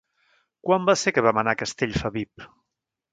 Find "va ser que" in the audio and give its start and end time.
0.89-1.23